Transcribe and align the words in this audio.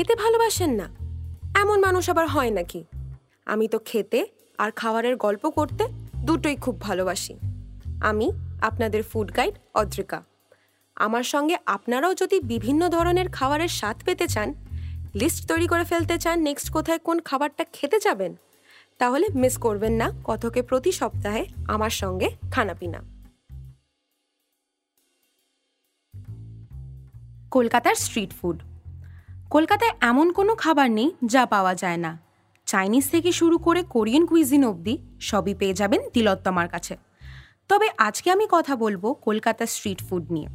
খেতে 0.00 0.14
ভালোবাসেন 0.14 0.70
না। 0.70 0.84
এমন 1.60 1.80
মানুষ 1.80 2.10
আবার 2.10 2.26
হয় 2.28 2.50
নাকি? 2.50 2.84
আমি 3.46 3.68
তো 3.68 3.78
খেতে 3.78 4.26
আর 4.58 4.70
খাবারের 4.70 5.16
গল্প 5.16 5.50
করতে 5.50 5.88
দুটোই 6.16 6.56
খুব 6.56 6.80
ভালোবাসি। 6.80 7.34
আমি, 8.00 8.32
আপনাদের 8.60 9.02
ফুড 9.02 9.36
গাইড 9.36 9.54
অদ্রিকা। 9.74 10.22
আমার 10.96 11.22
সঙ্গে 11.22 11.56
আপনারাও 11.66 12.14
যদি 12.14 12.40
বিভিন্ন 12.40 12.88
ধরনের 12.88 13.28
খাবারের 13.30 13.68
স্বাদ 13.68 14.02
পেতে 14.04 14.28
চান 14.28 14.54
লিস্ট 15.14 15.48
তৈরি 15.48 15.66
করে 15.66 15.84
ফেলতে 15.84 16.18
চান 16.18 16.40
নেক্সট 16.40 16.72
কোথায় 16.72 16.98
কোন 16.98 17.20
খাবারটা 17.20 17.64
খেতে 17.72 17.98
যাবেন, 17.98 18.36
তাহলে 18.98 19.26
মিস 19.34 19.58
করবেন 19.58 19.92
না 19.92 20.12
কথকে 20.24 20.62
প্রতি 20.62 20.92
সপ্তাহে 20.92 21.46
আমার 21.68 21.90
সঙ্গে 21.90 22.30
খানাপিনা। 22.50 23.00
কলকাতার 27.50 27.94
স্ট্রিট 27.94 28.32
ফুড 28.42 28.62
কলকাতায় 29.50 29.94
এমন 30.00 30.32
কোনো 30.32 30.54
খাবার 30.54 30.90
নেই 30.90 31.10
যা 31.24 31.46
পাওয়া 31.46 31.74
যায় 31.74 31.96
না। 31.96 32.18
চাইনিজ 32.66 33.10
থেকে 33.10 33.32
শুরু 33.32 33.58
করে 33.58 33.82
কোরিয়ান 33.82 34.26
কুইজিন 34.26 34.64
অবধি 34.64 34.98
সবই 35.20 35.54
পেয়ে 35.54 35.74
যাবেন 35.74 36.00
তিলোত্তমার 36.12 36.68
কাছে। 36.68 36.96
তবে 37.68 37.88
আজকে 37.98 38.30
আমি 38.30 38.46
কথা 38.50 38.76
বলব 38.76 39.12
কলকাতার 39.12 39.66
স্ট্রিট 39.66 40.02
ফুড 40.08 40.32
নিয়ে। 40.32 40.48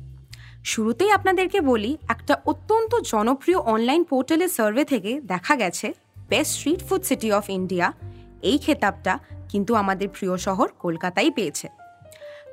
শুরুতেই 0.63 1.11
আপনাদেরকে 1.11 1.61
বলি, 1.61 1.97
একটা 2.07 2.37
অত্যন্ত 2.45 2.95
জনপ্রিয় 3.11 3.57
অনলাইন 3.57 4.03
পোর্টালের 4.03 4.49
সার্ভে 4.49 4.83
থেকে 4.85 5.21
দেখা 5.21 5.55
গেছে 5.55 5.93
best 6.29 6.53
street 6.57 6.81
food 6.89 7.03
city 7.03 7.33
of 7.33 7.49
India. 7.49 7.93
এই 8.41 8.57
খেতাবটা 8.57 9.19
কিন্তু 9.49 9.75
আমাদের 9.75 10.09
প্রিয় 10.09 10.37
শহর 10.37 10.67
কলকাতাই 10.79 11.31
পেয়েছে। 11.31 11.67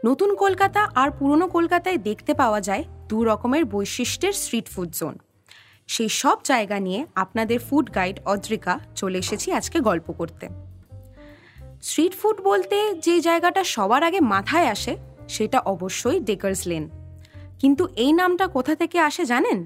নতুন 0.05 0.35
কলকাতা 0.35 0.81
আর 0.95 1.11
পুরনো 1.11 1.47
কলকাতায় 1.49 1.99
দেখতে 1.99 2.35
পাওয়া 2.35 2.61
যায় 2.61 2.85
দু 3.09 3.25
রকমের 3.25 3.65
বৈশিষ্ট্যের 3.65 4.33
স্ট্রিট 4.33 4.69
ফুড 4.69 4.91
জোন। 4.93 5.19
সেই 5.89 6.11
সব 6.23 6.39
জায়গা 6.51 6.79
নিয়ে 6.87 7.01
আপনাদের 7.15 7.59
ফুড 7.67 7.87
গাইড 7.97 8.17
অদ্রিকা 8.33 8.75
চলে 9.01 9.19
এসেছি 9.25 9.49
আজকে 9.59 9.79
গল্প 9.89 10.09
করতে। 10.21 10.47
স্ট্রিট 11.89 12.15
ফুড 12.21 12.37
বলতে 12.51 12.77
যে 13.07 13.17
জায়গাটা 13.29 13.63
সবার 13.75 14.03
আগে 14.09 14.21
মাথায় 14.35 14.69
আসে, 14.75 14.93
সেটা 15.35 15.59
অবশ্যই 15.75 16.19
ডেকার্স 16.29 16.61
লেন 16.71 16.85
কিন্তু 17.61 17.83
এই 18.05 18.13
নামটা 18.21 18.45
কোথা 18.57 18.75
থেকে 18.81 18.99
আসে 19.09 19.23
জানেন? 19.33 19.59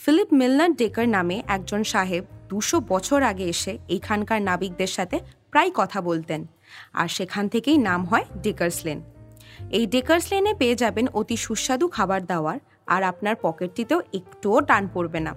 ফিলিপ 0.00 0.30
মিলনার 0.40 0.72
ডেকার 0.80 1.08
নামে 1.16 1.36
একজন 1.56 1.82
সাহেব 1.92 2.24
দুশো 2.50 2.76
বছর 2.92 3.20
আগে 3.30 3.46
এসে 3.54 3.72
এইখানকার 3.94 4.40
নাবিকদের 4.48 4.90
সাথে 4.96 5.16
প্রায় 5.52 5.70
কথা 5.74 5.98
বলতেন, 6.08 6.40
আর 7.00 7.08
সেখান 7.16 7.44
থেকেই 7.54 7.78
নাম 7.88 8.00
হয় 8.10 8.26
ডেকার্স 8.44 8.78
লেন 8.86 8.98
এই 9.76 9.84
ডেকার্স 9.94 10.24
লেনে 10.32 10.52
পেয়ে 10.60 10.76
যাবেন 10.82 11.06
অতি 11.20 11.36
সুস্বাদু 11.44 11.86
খাবার 11.96 12.20
দাবার 12.30 12.58
আর 12.94 13.02
আপনার 13.10 13.34
পকেটটিতেও 13.44 14.00
একটুও 14.18 14.58
টান 14.68 14.84
পড়বে 14.94 15.20
না। 15.26 15.32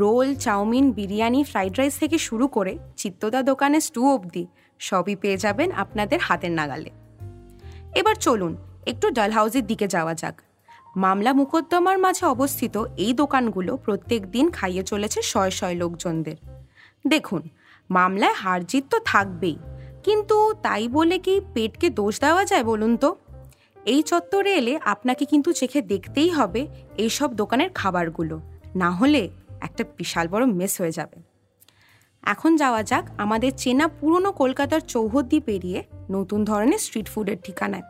Roll, 0.00 0.28
chowmein, 0.44 0.86
biryani, 0.98 1.40
fried 1.50 1.74
rice 1.78 1.94
থেকে 2.02 2.16
শুরু 2.26 2.46
করে 2.48 2.72
চিত্তদা 3.00 3.40
দোকানে 3.50 3.78
স্টু 3.86 4.02
অবধি 4.14 4.44
সবই 4.80 5.14
পেয়ে 5.22 5.38
যাবেন 5.44 5.68
আপনাদের 5.82 6.18
হাতের 6.26 6.52
নাগালে। 6.58 6.90
এবার 8.00 8.16
চলুন 8.26 8.52
একটু 8.90 9.06
ডালহাউসের 9.18 9.64
দিকে 9.70 9.86
যাওয়া 9.94 10.14
যাক। 10.14 10.36
মামলা 10.96 11.32
মোকদ্দমার 11.40 11.98
মাঝে 12.04 12.24
অবস্থিত 12.34 12.74
এই 13.04 13.12
দোকানগুলো 13.22 13.72
প্রত্যেক 13.76 14.22
দিন 14.34 14.46
খাইয়ে 14.50 14.82
চলেছে 14.90 15.18
শয় 15.22 15.52
শয় 15.58 15.76
লোকজনদের। 15.82 16.38
দেখুন, 17.04 17.42
মামলায় 17.90 18.36
হার 18.42 18.60
জিত 18.70 18.84
তো 18.92 18.98
থাকবেই, 19.10 19.56
কিন্তু 20.06 20.36
তাই 20.62 20.84
বলে 20.96 21.16
কি 21.26 21.34
পেটকে 21.54 21.88
দোষ 22.00 22.14
দেওয়া 22.24 22.44
যায় 22.50 22.64
বলুন 22.70 22.92
তো? 22.96 23.10
এই 23.92 24.00
চত্বরে 24.10 24.50
এলে 24.60 24.74
আপনাকে 24.84 25.24
কিন্তু 25.32 25.50
চেখে 25.52 25.80
দেখতেই 25.92 26.30
হবে 26.38 26.60
এইসব 27.04 27.28
দোকানের 27.40 27.70
খাবারগুলো। 27.80 28.36
না 28.82 28.90
হলে 28.90 29.22
একটা 29.64 29.82
বিশাল 29.98 30.28
বড় 30.28 30.44
মেস 30.46 30.80
হয়ে 30.80 30.90
যাবে। 30.90 31.18
এখন 32.22 32.56
যাওয়া 32.56 32.82
যাক 32.82 33.04
আমাদের 33.18 33.52
চেনা 33.56 33.86
পুরনো 33.88 34.32
কলকাতার 34.32 34.80
চৌহদ্দি 34.80 35.40
পেরিয়ে 35.40 35.80
নতুন 36.10 36.44
ধরনের 36.44 36.78
স্ট্রিট 36.78 37.08
ফুডের 37.08 37.36
ঠিকানায়। 37.44 37.86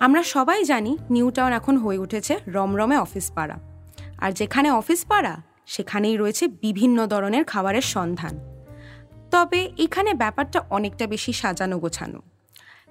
আমরা 0.00 0.22
সবাই 0.22 0.64
জানি 0.64 0.92
নিউ 1.10 1.30
টাউন 1.30 1.52
এখন 1.52 1.76
হয়ে 1.76 1.98
উঠেছে 1.98 2.38
রমরমে 2.46 2.96
অফিস 2.96 3.26
পাড়া। 3.34 3.56
আর 4.18 4.30
যেখানে 4.32 4.68
অফিস 4.70 5.04
পাড়া, 5.04 5.34
সেখানেই 5.66 6.16
রয়েছে 6.16 6.48
বিভিন্ন 6.48 7.06
ধরনের 7.06 7.44
খাবারের 7.44 7.86
সন্ধান। 7.94 8.34
তবে 9.30 9.60
এখানে 9.78 10.14
ব্যাপারটা 10.14 10.58
অনেকটা 10.70 11.06
বেশি 11.06 11.32
সাজানো 11.32 11.78
গোছানো। 11.78 12.20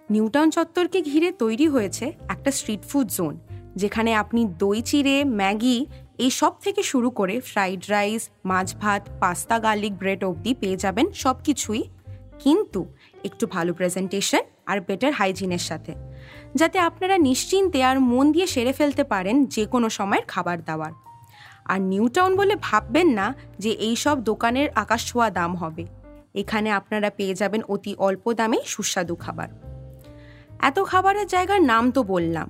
নিউটাউন 0.09 0.50
চত্বরকে 0.50 1.02
ঘিরে 1.02 1.32
তৈরি 1.32 1.68
হয়েছে 1.68 2.06
একটা 2.30 2.52
স্ট্রিট 2.52 2.84
ফুড 2.90 3.08
জোন 3.08 3.34
যেখানে 3.76 4.12
আপনি 4.14 4.42
দই 4.59 4.82
চিড়ে, 4.82 5.24
ম্যাগি 5.24 5.78
এই 6.23 6.31
সব 6.39 6.53
থেকে 6.63 6.81
শুরু 6.84 7.09
করে 7.09 7.35
ফ্রাইড 7.39 7.81
রাইস 7.89 8.23
মাছ 8.45 8.67
ভাত 8.81 9.03
পাস্তা 9.22 9.59
গার্লিক 9.59 9.94
ব্রেড 9.94 10.22
অবধি 10.23 10.51
পেয়ে 10.61 10.78
যাবেন 10.78 11.06
সব 11.23 11.35
কিছুই 11.44 11.84
কিন্তু 12.39 12.81
একটু 13.23 13.44
ভালো 13.47 13.72
প্রেজেন্টেশন 13.73 14.44
আর 14.66 14.78
বেটার 14.88 15.13
হাইজিনের 15.13 15.63
সাথে। 15.69 15.94
যাতে 16.56 16.78
আপনারা 16.79 17.16
নিশ্চিন্তে 17.17 17.79
আর 17.84 17.97
মন 18.11 18.25
দিয়ে 18.31 18.47
সেরে 18.47 18.73
ফেলতে 18.73 19.03
পারেন 19.03 19.35
যে 19.45 19.63
কোনো 19.66 19.88
সময়ের 19.89 20.25
খাবার 20.28 20.57
দাবার। 20.63 20.94
আর 21.66 21.79
নিউ 21.81 22.06
টাউন 22.07 22.31
বলে 22.35 22.55
ভাববেন 22.61 23.07
না 23.19 23.28
যে 23.59 23.72
এই 23.88 23.95
সব 23.95 24.17
দোকানের 24.23 24.67
আকাশ 24.75 25.01
ছোঁয়া 25.07 25.29
দাম 25.29 25.51
হবে। 25.55 25.84
এখানে 26.35 26.69
আপনারা 26.72 27.09
পেয়ে 27.09 27.35
যাবেন 27.35 27.61
অতি 27.67 27.95
অল্প 27.97 28.25
দামে 28.34 28.59
সুস্বাদু 28.66 29.16
খাবার। 29.16 29.50
এত 30.59 30.78
খাবারের 30.84 31.28
জায়গার 31.28 31.61
নাম 31.61 31.84
তো 31.91 32.01
বললাম। 32.03 32.50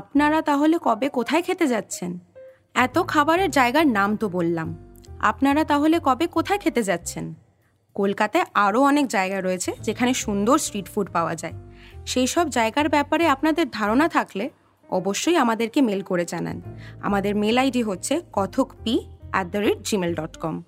আপনারা 0.00 0.38
তাহলে 0.42 0.76
কবে 0.82 1.06
কোথায় 1.08 1.42
খেতে 1.42 1.66
যাচ্ছেন? 1.66 2.29
এত 2.74 2.98
খাবারের 3.02 3.50
জায়গার 3.50 3.86
নাম 3.86 4.16
তো 4.16 4.28
বললাম। 4.28 4.78
আপনারা 5.18 5.64
তাহলে 5.64 6.00
কবে 6.02 6.26
কোথায় 6.26 6.58
খেতে 6.58 6.82
যাচ্ছেন? 6.82 7.34
কলকাতায় 7.94 8.46
আরও 8.54 8.82
অনেক 8.82 9.06
জায়গা 9.06 9.40
রয়েছে 9.40 9.72
যেখানে 9.82 10.14
সুন্দর 10.14 10.58
স্ট্রিট 10.58 10.88
ফুড 10.88 11.06
পাওয়া 11.12 11.34
যায়। 11.34 11.52
সেই 12.06 12.26
সব 12.26 12.50
জায়গার 12.50 12.88
ব্যাপারে 12.88 13.26
আপনাদের 13.26 13.66
ধারণা 13.70 14.08
থাকলে 14.08 14.50
অবশ্যই 14.90 15.36
আমাদেরকে 15.36 15.80
মেল 15.82 16.02
করে 16.02 16.24
জানান। 16.24 16.60
আমাদের 17.02 17.34
মেল 17.34 17.58
আইডি 17.58 17.82
হচ্ছে 17.82 18.20
Kathak 18.32 18.68
P 18.84 19.00
at 19.32 19.46
the 19.46 19.58
rate 19.58 19.78
Gmail 19.88 20.14
dot 20.14 20.36
com 20.36 20.62